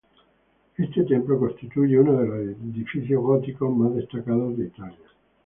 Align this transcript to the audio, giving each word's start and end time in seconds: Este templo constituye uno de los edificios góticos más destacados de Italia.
Este 0.77 1.03
templo 1.03 1.37
constituye 1.37 1.99
uno 1.99 2.13
de 2.19 2.25
los 2.27 2.39
edificios 2.57 3.21
góticos 3.21 3.71
más 3.77 3.93
destacados 3.93 4.57
de 4.57 4.63
Italia. 4.65 4.97